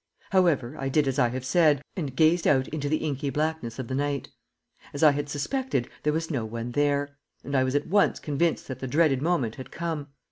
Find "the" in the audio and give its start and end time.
2.89-3.05, 3.87-3.93, 8.79-8.87